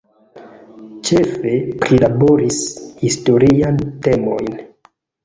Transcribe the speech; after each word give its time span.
Ĉefe 1.09 1.51
prilaboris 1.83 2.57
historiajn 3.03 3.79
temojn. 4.09 4.49